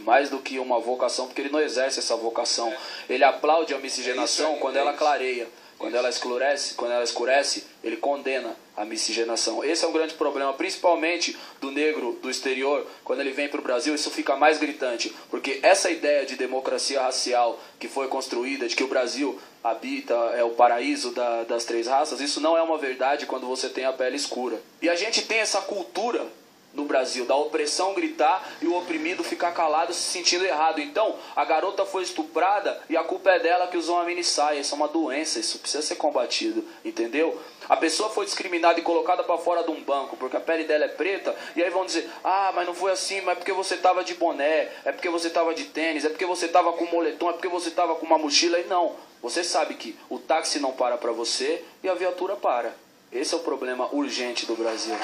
[0.00, 2.72] mais do que uma vocação, porque ele não exerce essa vocação.
[3.08, 5.48] Ele aplaude a miscigenação quando ela clareia.
[5.78, 9.64] Quando ela escurece, quando ela escurece, ele condena a miscigenação.
[9.64, 13.62] Esse é um grande problema, principalmente do negro do exterior, quando ele vem para o
[13.62, 18.76] Brasil, isso fica mais gritante, porque essa ideia de democracia racial que foi construída, de
[18.76, 22.78] que o Brasil habita, é o paraíso da, das três raças, isso não é uma
[22.78, 24.60] verdade quando você tem a pele escura.
[24.80, 26.24] E a gente tem essa cultura
[26.74, 30.80] no Brasil, da opressão gritar e o oprimido ficar calado se sentindo errado.
[30.80, 34.60] Então, a garota foi estuprada e a culpa é dela que usou uma mini saia.
[34.60, 37.40] Isso é uma doença, isso precisa ser combatido, entendeu?
[37.68, 40.84] A pessoa foi discriminada e colocada para fora de um banco porque a pele dela
[40.84, 43.76] é preta, e aí vão dizer: "Ah, mas não foi assim, mas é porque você
[43.76, 47.30] tava de boné, é porque você tava de tênis, é porque você tava com moletom,
[47.30, 48.58] é porque você tava com uma mochila".
[48.58, 52.74] E não, você sabe que o táxi não para para você e a viatura para.
[53.10, 54.96] Esse é o problema urgente do Brasil.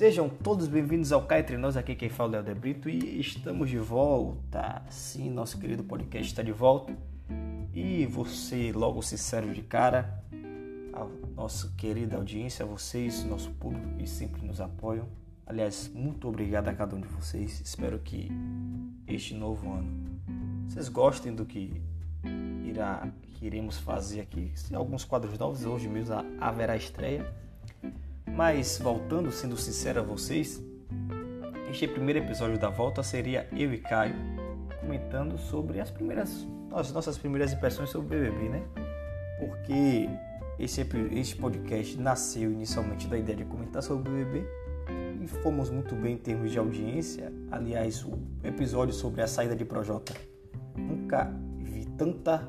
[0.00, 2.88] Sejam todos bem-vindos ao Cá Entre Nós, aqui quem fala é o Léo De Brito
[2.88, 4.82] e estamos de volta.
[4.88, 6.96] Sim, nosso querido podcast está de volta.
[7.74, 10.24] E você logo serve de cara,
[10.94, 15.06] a nossa querida audiência, vocês, nosso público que sempre nos apoiam.
[15.44, 17.60] Aliás, muito obrigado a cada um de vocês.
[17.60, 18.32] Espero que
[19.06, 20.18] este novo ano
[20.66, 21.82] vocês gostem do que
[22.64, 24.50] irá, que iremos fazer aqui.
[24.72, 27.49] Alguns quadros novos, hoje mesmo haverá estreia.
[28.34, 30.62] Mas voltando, sendo sincero a vocês,
[31.70, 34.14] este primeiro episódio da volta seria eu e Caio
[34.80, 38.62] comentando sobre as primeiras as nossas primeiras impressões sobre o BBB, né?
[39.40, 40.08] Porque
[40.58, 44.46] esse, este podcast nasceu inicialmente da ideia de comentar sobre o BBB
[45.20, 47.32] e fomos muito bem em termos de audiência.
[47.50, 48.12] Aliás, o
[48.44, 50.14] episódio sobre a saída de Projota
[50.76, 52.48] Nunca vi tanta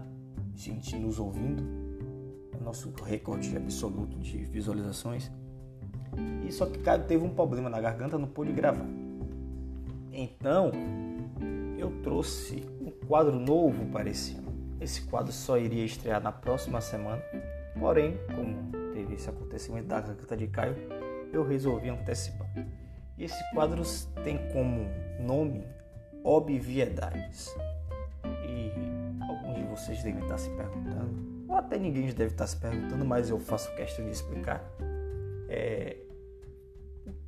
[0.56, 1.64] gente nos ouvindo.
[2.54, 5.32] É nosso recorde absoluto de visualizações.
[6.46, 8.86] E só que Caio teve um problema na garganta, não pôde gravar.
[10.12, 10.72] Então,
[11.78, 14.52] eu trouxe um quadro novo para esse ano.
[14.80, 17.22] Esse quadro só iria estrear na próxima semana.
[17.80, 20.76] Porém, como teve esse acontecimento da garganta de Caio,
[21.32, 22.50] eu resolvi antecipar.
[23.18, 23.82] E esse quadro
[24.24, 24.88] tem como
[25.20, 25.64] nome
[26.24, 27.56] Obviedades
[29.72, 33.74] vocês devem estar se perguntando, ou até ninguém deve estar se perguntando, mas eu faço
[33.76, 34.64] questão de explicar.
[35.50, 35.98] É,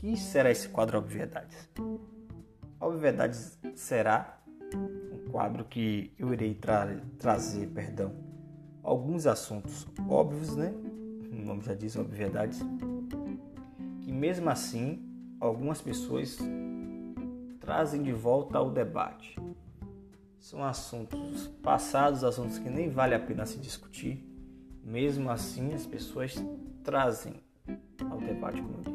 [0.03, 1.69] que será esse quadro Obviedades?
[2.77, 4.37] Obviedades será
[4.75, 8.13] um quadro que eu irei tra trazer, perdão,
[8.83, 10.73] alguns assuntos óbvios, né?
[11.31, 12.59] O já diz obviedades,
[14.01, 15.01] que mesmo assim
[15.39, 16.37] algumas pessoas
[17.61, 19.39] trazem de volta ao debate.
[20.37, 24.21] São assuntos passados, assuntos que nem vale a pena se discutir.
[24.83, 26.35] Mesmo assim, as pessoas
[26.83, 27.35] trazem
[28.09, 28.92] ao debate, como eu.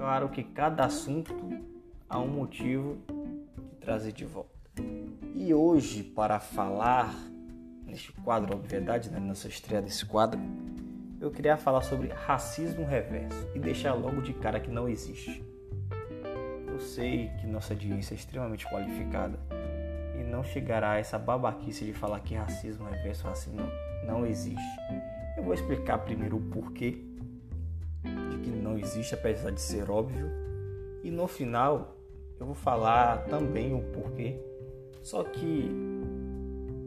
[0.00, 1.34] Claro que cada assunto
[2.08, 2.96] há um motivo
[3.58, 4.48] de trazer de volta.
[5.34, 7.14] E hoje, para falar
[7.84, 10.40] neste quadro, obviedade, né, nossa estreia desse quadro,
[11.20, 15.44] eu queria falar sobre racismo reverso e deixar logo de cara que não existe.
[16.66, 19.38] Eu sei que nossa audiência é extremamente qualificada
[20.18, 24.78] e não chegará a essa babaquice de falar que racismo reverso racismo não, não existe.
[25.36, 27.09] Eu vou explicar primeiro o porquê
[28.70, 30.30] não existe, apesar de ser óbvio,
[31.02, 31.96] e no final
[32.38, 34.40] eu vou falar também o porquê,
[35.02, 35.68] só que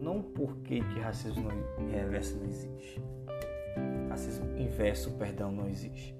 [0.01, 1.49] não o porquê que racismo
[1.91, 3.01] reverso não existe.
[4.09, 6.15] Racismo inverso, perdão, não existe.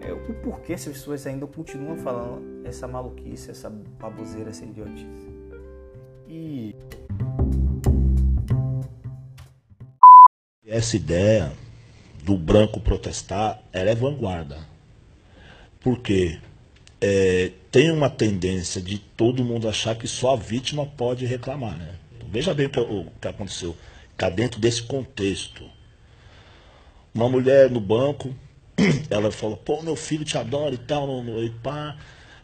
[0.00, 5.32] É, o porquê as pessoas ainda continuam falando essa maluquice, essa baboseira, essa idiotice.
[6.28, 6.74] E
[10.66, 11.52] essa ideia
[12.22, 14.73] do branco protestar, ela é vanguarda.
[15.84, 16.38] Porque
[17.00, 21.76] é, tem uma tendência de todo mundo achar que só a vítima pode reclamar.
[21.76, 21.94] Né?
[22.16, 23.76] Então, veja bem o que, o que aconteceu.
[24.10, 25.62] Está dentro desse contexto.
[27.14, 28.34] Uma mulher no banco,
[29.08, 31.96] ela falou, pô, meu filho te adora e tal, no, no, e pá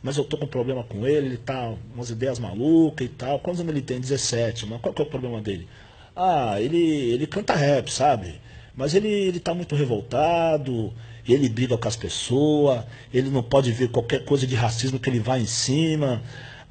[0.02, 3.38] mas eu tô com problema com ele, ele tá umas ideias malucas e tal.
[3.38, 4.00] Quantos anos ele tem?
[4.00, 5.68] 17, mas qual que é o problema dele?
[6.16, 8.40] Ah, ele, ele canta rap, sabe?
[8.80, 10.90] Mas ele, ele tá muito revoltado,
[11.28, 12.82] ele briga com as pessoas,
[13.12, 16.22] ele não pode ver qualquer coisa de racismo que ele vai em cima.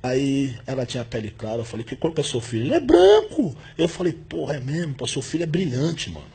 [0.01, 2.65] Aí ela tinha a pele clara, eu falei, que cor que é seu filho?
[2.65, 3.55] Ele é branco.
[3.77, 6.25] Eu falei, porra, é mesmo, pô, seu filho é brilhante, mano.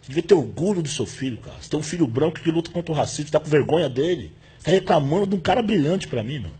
[0.00, 1.58] Você devia ter orgulho do seu filho, cara.
[1.60, 4.32] Você tem um filho branco que luta contra o racismo, tá com vergonha dele.
[4.62, 6.54] Tá reclamando de um cara brilhante pra mim, mano.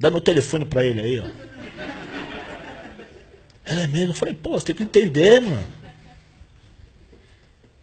[0.00, 1.26] Dá meu telefone pra ele aí, ó.
[3.66, 4.12] Ela é mesmo.
[4.12, 5.77] Eu falei, pô, você tem que entender, mano.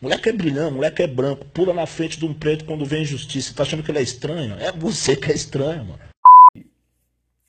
[0.01, 3.53] Moleque é brilhante, moleque é branco, pula na frente de um preto quando vem injustiça.
[3.55, 4.55] Tá achando que ele é estranho?
[4.55, 5.99] É você que é estranho, mano.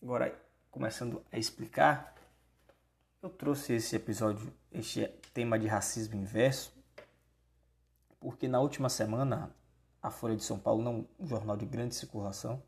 [0.00, 0.32] Agora,
[0.70, 2.14] começando a explicar,
[3.20, 6.72] eu trouxe esse episódio, este tema de racismo inverso,
[8.20, 9.50] porque na última semana
[10.00, 12.62] a Folha de São Paulo, não, um jornal de grande circulação,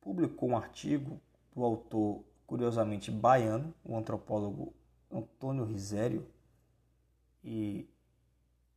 [0.00, 1.20] publicou um artigo
[1.54, 4.74] do autor, curiosamente baiano, o antropólogo
[5.12, 6.26] Antônio Risério,
[7.44, 7.86] e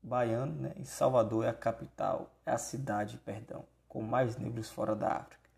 [0.07, 0.74] baiano, né?
[0.77, 5.50] em Salvador é a capital, é a cidade, perdão, com mais negros fora da África.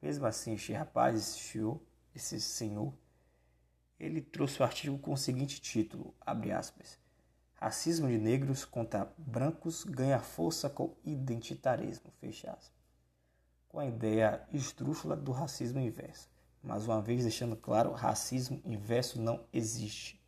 [0.00, 1.80] Mesmo assim, este rapaz, esse senhor,
[2.14, 2.92] esse senhor,
[3.98, 6.98] ele trouxe o artigo com o seguinte título, abre aspas,
[7.54, 12.84] Racismo de negros contra brancos ganha força com identitarismo, fecha aspas.
[13.68, 16.28] Com a ideia esdrúxula do racismo inverso.
[16.62, 20.22] Mais uma vez deixando claro, racismo inverso não existe.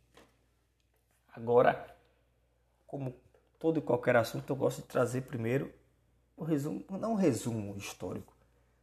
[1.31, 1.95] Agora,
[2.87, 3.13] como
[3.59, 5.73] todo e qualquer assunto, eu gosto de trazer primeiro
[6.35, 8.33] o resumo, não um resumo histórico,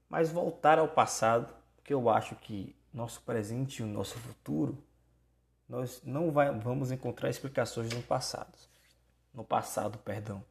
[0.08, 4.78] mas voltar ao passado, porque eu acho que nosso presente e o nosso futuro,
[5.68, 8.56] nós não vai, vamos encontrar explicações no passado.
[9.32, 10.44] No passado, perdão.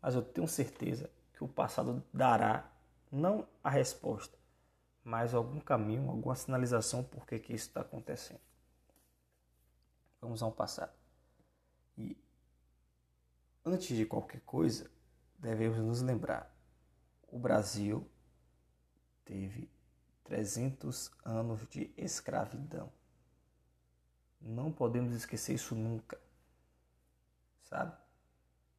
[0.00, 2.70] Mas eu tenho certeza que o passado dará
[3.10, 4.36] não a resposta,
[5.02, 8.40] mas algum caminho, alguma sinalização por que, que isso está acontecendo.
[10.20, 10.92] Vamos ao passado.
[11.96, 12.16] E
[13.64, 14.90] Antes de qualquer coisa,
[15.38, 16.54] devemos nos lembrar:
[17.30, 18.08] o Brasil
[19.24, 19.70] teve
[20.24, 22.90] 300 anos de escravidão.
[24.40, 26.18] Não podemos esquecer isso nunca,
[27.64, 27.96] sabe?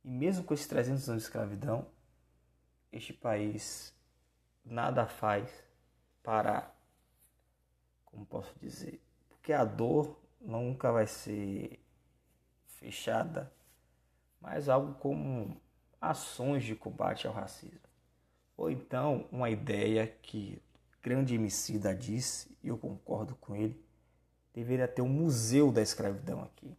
[0.04, 1.88] E mesmo com esses 300 anos de escravidão,
[2.92, 3.94] este país
[4.64, 5.52] nada faz
[6.24, 6.74] para,
[8.06, 11.84] como posso dizer, porque a dor nunca vai ser
[12.66, 13.52] fechada
[14.42, 15.60] mas algo como
[16.02, 17.80] ações de combate ao racismo.
[18.56, 20.62] Ou então uma ideia que
[21.02, 23.82] grande emicida disse, e eu concordo com ele,
[24.54, 26.76] deveria ter um museu da escravidão aqui.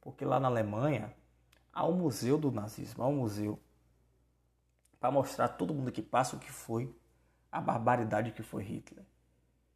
[0.00, 1.14] Porque lá na Alemanha
[1.72, 3.58] há um museu do nazismo, há um museu
[4.98, 6.94] para mostrar a todo mundo que passa o que foi
[7.50, 9.04] a barbaridade que foi Hitler.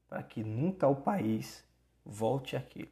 [0.08, 1.64] Para que nunca o país
[2.05, 2.90] volte aquilo.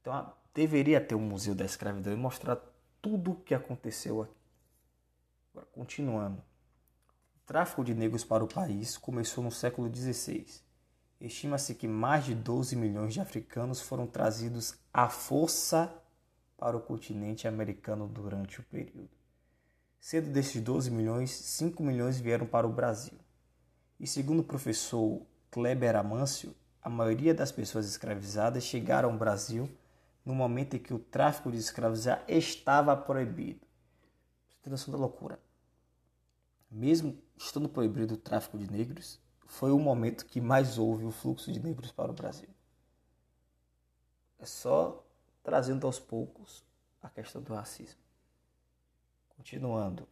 [0.00, 2.58] Então deveria ter um museu da escravidão e mostrar
[3.00, 4.34] tudo o que aconteceu aqui.
[5.52, 6.42] Agora, continuando.
[7.36, 10.46] O tráfico de negros para o país começou no século XVI.
[11.20, 15.92] Estima-se que mais de 12 milhões de africanos foram trazidos à força
[16.56, 19.10] para o continente americano durante o período.
[20.00, 23.18] Sendo desses 12 milhões, 5 milhões vieram para o Brasil.
[23.98, 29.68] E segundo o professor Kleber Amâncio, a maioria das pessoas escravizadas chegaram ao Brasil
[30.24, 33.66] no momento em que o tráfico de escravos já estava proibido.
[34.68, 35.40] Noção da loucura.
[36.70, 41.50] Mesmo estando proibido o tráfico de negros, foi o momento que mais houve o fluxo
[41.50, 42.50] de negros para o Brasil.
[44.38, 45.02] É só
[45.42, 46.62] trazendo aos poucos
[47.00, 47.98] a questão do racismo.
[49.30, 50.06] Continuando.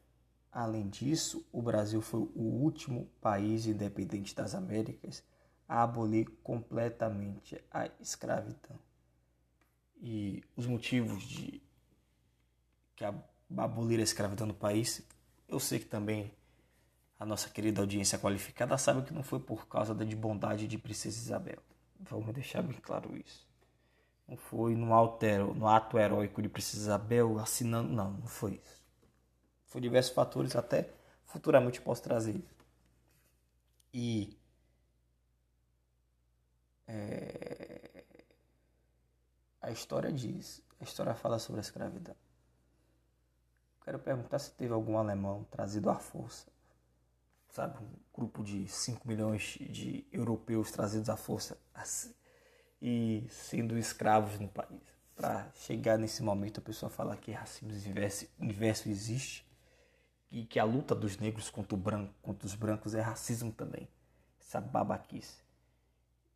[0.51, 5.23] Além disso, o Brasil foi o último país independente das Américas
[5.69, 8.86] a abolir completamente a escravidão
[10.01, 11.63] e os motivos de
[12.95, 13.05] que
[13.57, 15.03] abolir a escravidão no país,
[15.49, 16.33] eu sei que também
[17.19, 20.79] a nossa querida audiência qualificada sabe que não foi por causa da de bondade de
[20.79, 21.63] Princesa Isabel.
[22.01, 23.47] Vamos deixar bem claro isso.
[24.29, 28.83] Não foi no, altero, no ato heróico de Princesa Isabel assinando, não, não foi isso.
[29.67, 30.91] Foi diversos fatores, até
[31.25, 32.43] futuramente posso trazer.
[33.93, 34.37] E
[36.87, 37.76] é,
[39.67, 42.15] a história diz, a história fala sobre a escravidão.
[43.85, 46.47] Quero perguntar se teve algum alemão trazido à força,
[47.49, 51.59] sabe, um grupo de 5 milhões de europeus trazidos à força
[52.81, 54.81] e sendo escravos no país.
[55.17, 59.45] Para chegar nesse momento a pessoa falar que racismo inverso, inverso existe
[60.31, 63.89] e que a luta dos negros contra, branco, contra os brancos é racismo também.
[64.41, 65.43] Essa babaquice.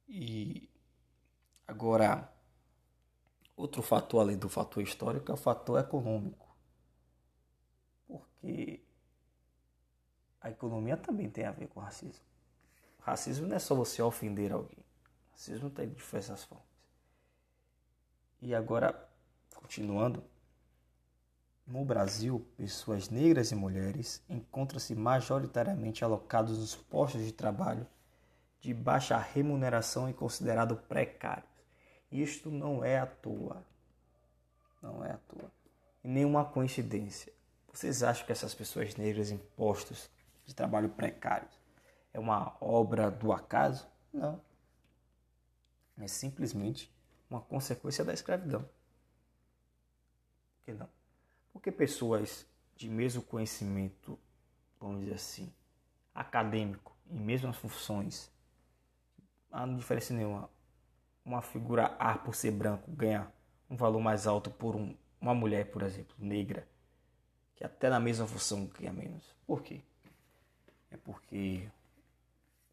[0.08, 0.68] E
[1.68, 2.28] agora
[3.60, 6.48] Outro fator além do fator histórico é o fator econômico.
[8.08, 8.82] Porque
[10.40, 12.24] a economia também tem a ver com racismo.
[13.00, 14.82] racismo não é só você ofender alguém.
[15.32, 16.64] racismo tem diversas formas.
[18.40, 19.06] E agora,
[19.54, 20.24] continuando,
[21.66, 27.86] no Brasil, pessoas negras e mulheres encontram-se majoritariamente alocados nos postos de trabalho
[28.58, 31.49] de baixa remuneração e considerado precário.
[32.10, 33.64] Isto não é à toa.
[34.82, 35.50] Não é à toa.
[36.02, 37.32] E nenhuma coincidência.
[37.72, 40.10] Vocês acham que essas pessoas negras impostos
[40.44, 41.48] de trabalho precário
[42.12, 43.86] é uma obra do acaso?
[44.12, 44.40] Não.
[45.98, 46.90] É simplesmente
[47.28, 48.62] uma consequência da escravidão.
[50.56, 50.88] Por que não?
[51.52, 54.18] Porque pessoas de mesmo conhecimento,
[54.80, 55.52] vamos dizer assim,
[56.14, 58.30] acadêmico, em mesmas funções,
[59.50, 60.48] não há diferença nenhuma.
[61.24, 63.30] Uma figura A por ser branco ganha
[63.68, 66.66] um valor mais alto por um, uma mulher, por exemplo, negra,
[67.54, 69.24] que até na mesma função ganha menos.
[69.46, 69.82] Por quê?
[70.90, 71.68] É porque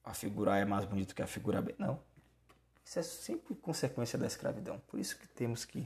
[0.04, 1.76] a figura A é mais bonita que a figura B?
[1.78, 2.00] Não.
[2.84, 4.80] Isso é sempre consequência da escravidão.
[4.88, 5.86] Por isso que temos que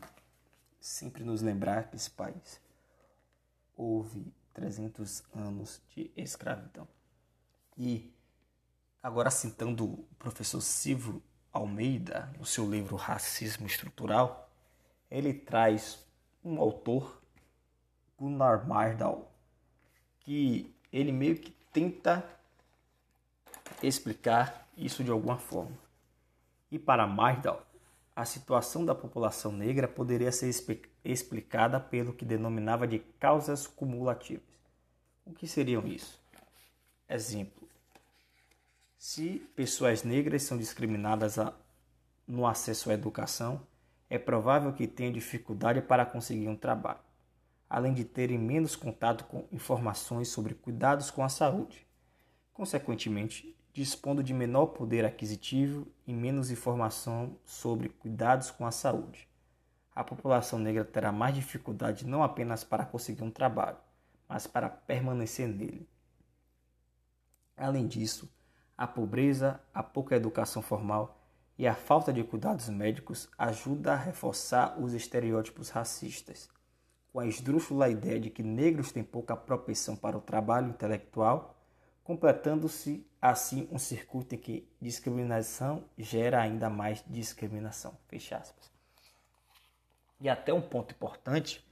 [0.79, 2.61] sempre nos lembrar que esse país
[3.75, 6.87] houve 300 anos de escravidão.
[7.77, 8.13] E
[9.01, 14.49] agora citando o professor Silvio Almeida, no seu livro Racismo Estrutural,
[15.09, 16.05] ele traz
[16.43, 17.21] um autor,
[18.17, 19.31] Gunnar Myrdal,
[20.19, 22.23] que ele meio que tenta
[23.83, 25.77] explicar isso de alguma forma.
[26.71, 27.65] E para Myrdal,
[28.15, 30.49] a situação da população negra poderia ser
[31.03, 34.43] explicada pelo que denominava de causas cumulativas.
[35.25, 36.19] O que seriam isso?
[37.09, 37.67] Exemplo:
[39.01, 41.55] se pessoas negras são discriminadas a,
[42.27, 43.65] no acesso à educação,
[44.07, 46.99] é provável que tenham dificuldade para conseguir um trabalho,
[47.67, 51.83] além de terem menos contato com informações sobre cuidados com a saúde.
[52.53, 59.27] Consequentemente, dispondo de menor poder aquisitivo e menos informação sobre cuidados com a saúde.
[59.95, 63.77] A população negra terá mais dificuldade não apenas para conseguir um trabalho,
[64.29, 65.89] mas para permanecer nele.
[67.57, 68.31] Além disso,
[68.77, 71.19] a pobreza, a pouca educação formal
[71.57, 76.49] e a falta de cuidados médicos ajuda a reforçar os estereótipos racistas,
[77.11, 81.61] com a esdrúxula ideia de que negros têm pouca propensão para o trabalho intelectual
[82.03, 87.97] completando-se assim um circuito em que discriminação gera ainda mais discriminação.
[88.07, 88.71] Fecha aspas.
[90.19, 91.65] E até um ponto importante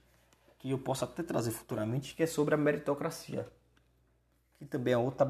[0.58, 3.46] que eu posso até trazer futuramente, que é sobre a meritocracia.
[4.60, 5.26] Que também é outra,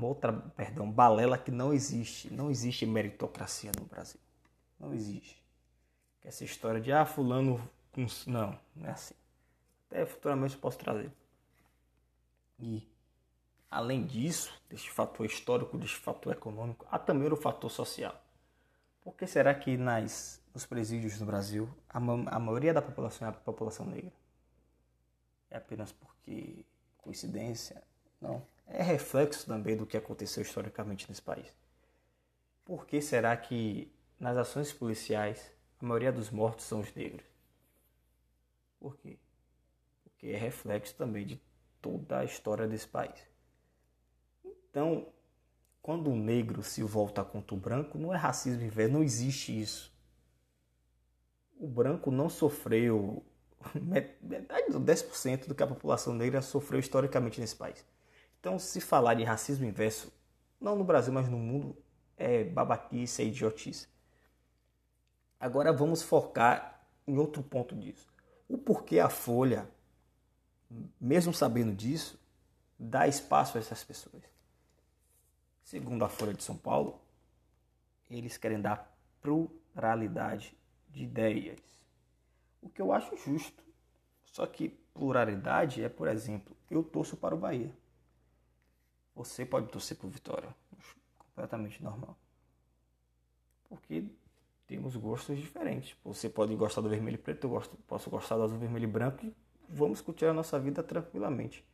[0.00, 2.32] outra perdão, balela que não existe.
[2.32, 4.20] Não existe meritocracia no Brasil.
[4.78, 5.42] Não existe.
[6.22, 7.60] Essa história de, ah, fulano...
[8.26, 9.14] Não, não é assim.
[9.88, 11.10] Até futuramente eu posso trazer.
[12.60, 12.86] E
[13.74, 18.14] Além disso, deste fator histórico, deste fator econômico, há também o fator social.
[19.02, 23.30] Por que será que nas, nos presídios no Brasil a, a maioria da população é
[23.30, 24.12] a população negra?
[25.50, 26.64] É apenas porque
[26.98, 27.82] coincidência?
[28.20, 28.46] Não.
[28.66, 31.54] É reflexo também do que aconteceu historicamente nesse país.
[32.64, 37.26] Por que será que nas ações policiais a maioria dos mortos são os negros?
[38.80, 39.18] Por quê?
[40.02, 41.40] Porque é reflexo também de
[41.80, 43.28] toda a história desse país.
[44.70, 45.06] Então,
[45.82, 49.92] quando o negro se volta contra o branco, não é racismo inverso, não existe isso.
[51.58, 53.22] O branco não sofreu
[54.20, 57.84] metade do 10% do que a população negra sofreu historicamente nesse país.
[58.44, 60.12] Então, se falar de racismo inverso,
[60.60, 61.74] não no Brasil, mas no mundo,
[62.14, 63.88] é babaquice, é idiotice.
[65.40, 68.12] Agora vamos focar em outro ponto disso.
[68.46, 69.66] O porquê a Folha,
[71.00, 72.20] mesmo sabendo disso,
[72.78, 74.22] dá espaço a essas pessoas.
[75.62, 77.00] Segundo a Folha de São Paulo,
[78.10, 80.54] eles querem dar pluralidade
[80.90, 81.60] de ideias.
[82.60, 83.64] O que eu acho justo.
[84.22, 87.74] Só que pluralidade é, por exemplo, eu torço para o Bahia.
[89.14, 90.54] Você pode torcer o Vitória.
[91.18, 92.16] Completamente normal.
[93.68, 94.04] Porque
[94.66, 95.96] temos gostos diferentes.
[96.04, 98.86] Você pode gostar do vermelho e preto, eu gosto, posso gostar do azul, vermelho e
[98.86, 99.34] branco e
[99.68, 101.64] vamos curtir a nossa vida tranquilamente.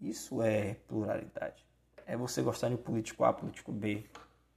[0.00, 1.70] Isso é pluralidade
[2.10, 4.04] é você gostar de político A, político B.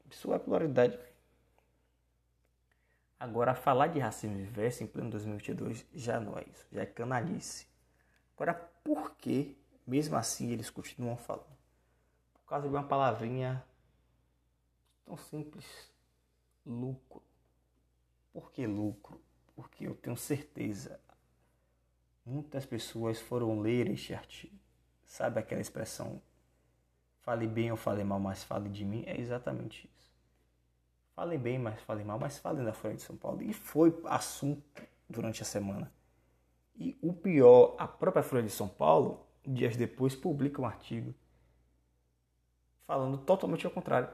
[0.10, 0.98] Isso é pluralidade.
[3.19, 7.67] Agora, falar de racismo inverso em pleno 2022 já não é isso, já é canalice.
[8.36, 9.55] Agora, por que,
[9.86, 11.58] mesmo assim, eles continuam falando?
[12.34, 13.63] Por causa de uma palavrinha
[15.06, 15.66] tão simples:
[16.66, 17.22] lucro.
[18.32, 19.22] Por que lucro?
[19.56, 21.00] Porque eu tenho certeza,
[22.25, 24.58] muitas pessoas foram ler este artigo.
[25.06, 26.22] Sabe aquela expressão
[27.24, 30.12] Fale bem ou fale mal, mas fale de mim, é exatamente isso.
[31.16, 33.42] Fale bem, mas fale mal, mas fale da Folha de São Paulo.
[33.42, 34.62] E foi assunto
[35.10, 35.90] durante a semana.
[36.75, 41.13] E o pior, a própria Folha de São Paulo, dias depois, publica um artigo
[42.85, 44.09] falando totalmente ao contrário,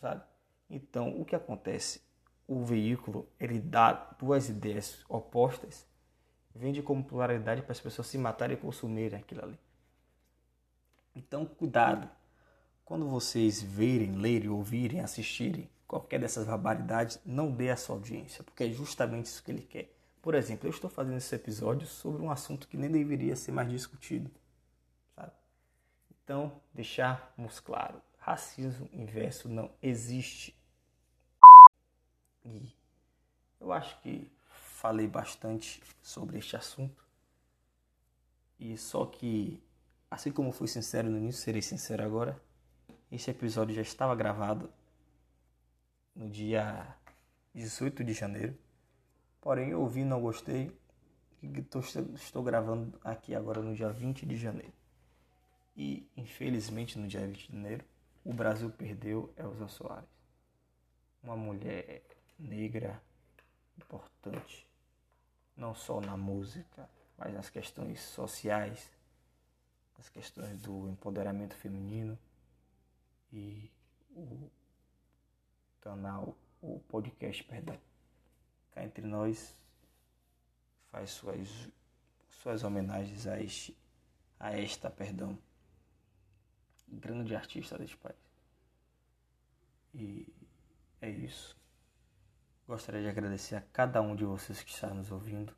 [0.00, 0.22] sabe?
[0.68, 2.02] Então, o que acontece?
[2.46, 5.86] O veículo, ele dá duas ideias opostas
[6.54, 9.58] vende como pluralidade para as pessoas se matarem e consumirem aquilo ali.
[11.14, 12.08] Então, cuidado.
[12.84, 18.64] Quando vocês verem, lerem, ouvirem, assistirem qualquer dessas barbaridades, não dê a sua audiência, porque
[18.64, 19.93] é justamente isso que ele quer.
[20.24, 23.68] Por exemplo, eu estou fazendo esse episódio sobre um assunto que nem deveria ser mais
[23.68, 24.30] discutido.
[25.14, 25.30] Sabe?
[26.10, 30.58] Então, deixarmos claro, racismo inverso não existe.
[32.42, 32.72] E
[33.60, 37.04] eu acho que falei bastante sobre este assunto.
[38.58, 39.62] E só que,
[40.10, 42.42] assim como fui sincero no início, serei sincero agora.
[43.12, 44.72] Este episódio já estava gravado
[46.16, 46.96] no dia
[47.52, 48.63] 18 de janeiro.
[49.44, 50.74] Porém, eu ouvi não gostei.
[52.14, 54.72] Estou gravando aqui agora no dia 20 de janeiro.
[55.76, 57.84] E, infelizmente, no dia 20 de janeiro,
[58.24, 60.08] o Brasil perdeu Elza Soares.
[61.22, 62.02] Uma mulher
[62.38, 63.02] negra
[63.76, 64.66] importante,
[65.54, 68.90] não só na música, mas nas questões sociais,
[69.98, 72.18] nas questões do empoderamento feminino
[73.30, 73.70] e
[74.16, 74.50] o
[75.82, 77.78] canal, o podcast, perdão,
[78.74, 79.56] cá entre nós
[80.90, 81.48] faz suas,
[82.28, 83.76] suas homenagens a este,
[84.38, 85.38] a esta, perdão,
[86.88, 88.16] grande artista deste país.
[89.94, 90.32] E
[91.00, 91.56] é isso.
[92.66, 95.54] Gostaria de agradecer a cada um de vocês que está nos ouvindo.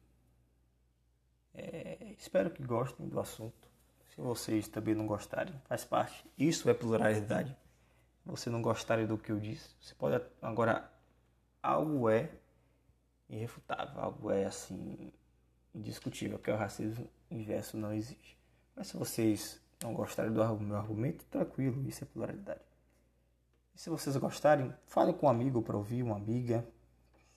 [1.55, 3.69] É, espero que gostem do assunto.
[4.11, 6.25] Se vocês também não gostarem, faz parte.
[6.37, 7.57] Isso é pluralidade.
[8.25, 10.91] Você não gostarem do que eu disse, você pode agora
[11.63, 12.29] algo é
[13.29, 15.13] irrefutável, algo é assim
[15.75, 18.39] indiscutível, que é o racismo inverso não existe.
[18.75, 22.61] Mas se vocês não gostarem do meu argumento, tranquilo, isso é pluralidade.
[23.75, 26.67] E se vocês gostarem, fale com um amigo para ouvir, uma amiga,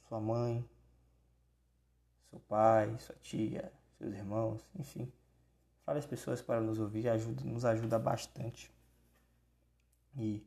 [0.08, 0.68] sua mãe,
[2.30, 5.12] seu pai, sua tia, seus irmãos, enfim.
[5.86, 8.72] Fale as pessoas para nos ouvir, ajuda, nos ajuda bastante.
[10.16, 10.46] E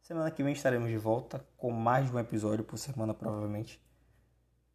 [0.00, 3.80] semana que vem estaremos de volta com mais de um episódio por semana, provavelmente.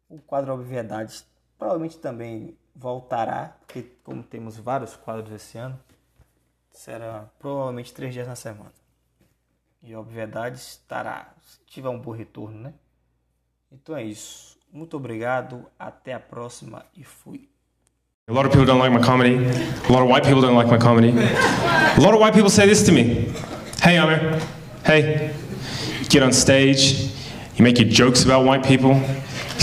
[0.08, 1.26] O quadro Obviedades
[1.58, 5.78] provavelmente também voltará, porque como temos vários quadros esse ano,
[6.70, 8.72] será provavelmente três dias na semana.
[9.82, 12.74] E obviedade estará, se tiver um bom retorno, né?
[13.72, 14.56] Então é isso.
[14.72, 17.48] Muito obrigado, até a próxima e fui.
[18.28, 19.36] A lot of people don't like my comedy.
[19.88, 21.10] A lot of white people don't like my comedy.
[21.96, 23.32] A lot of white people say this to me.
[23.80, 24.40] Hey, Amir.
[24.84, 25.30] Hey.
[26.00, 27.10] You get on stage,
[27.56, 29.00] you make your jokes about white people.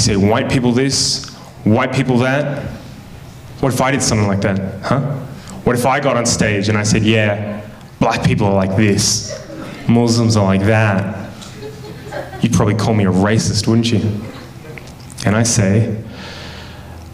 [0.04, 1.30] Say white people this,
[1.64, 2.62] white people that.
[3.62, 4.82] What if I did something like that?
[4.82, 5.00] Huh?
[5.64, 7.66] What if I got on stage and I said, yeah,
[8.02, 9.32] black people are like this,
[9.88, 11.32] Muslims are like that?
[12.42, 14.02] You'd probably call me a racist, wouldn't you?
[15.26, 16.04] And I say,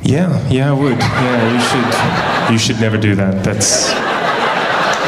[0.02, 0.97] yeah, yeah, I would.
[0.97, 3.43] Yeah, you should, you should never do that.
[3.43, 3.91] That's,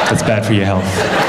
[0.08, 1.21] that's bad for your health.